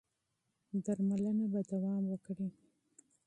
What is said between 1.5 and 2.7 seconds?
به دوام وکړي.